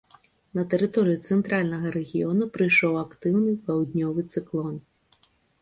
[0.59, 4.75] На тэрыторыю цэнтральнага рэгіёну прыйшоў актыўны паўднёвы цыклон.